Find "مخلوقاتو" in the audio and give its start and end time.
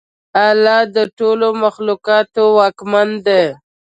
1.63-2.43